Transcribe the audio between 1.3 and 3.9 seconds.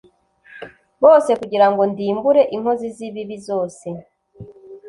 kugira ngo ndimbure inkozi z ibibi zose